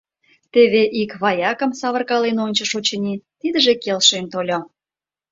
Теве 0.53 0.83
ик 1.01 1.11
ваякым 1.21 1.71
савыркален 1.79 2.37
ончыш, 2.45 2.71
очыни, 2.79 3.15
тидыже 3.39 3.73
келшен 3.83 4.25
тольо. 4.31 4.59